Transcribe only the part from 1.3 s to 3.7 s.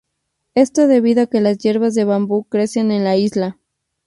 las Hierbas de bambú crecen en la isla.